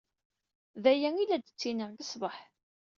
[0.83, 2.37] D aya ay la d-ttiniɣ seg ṣṣbaḥ.